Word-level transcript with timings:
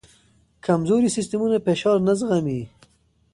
کمزوري 0.65 1.09
سیستمونه 1.17 1.57
فشار 1.65 1.97
نه 2.07 2.13
زغمي. 2.19 2.61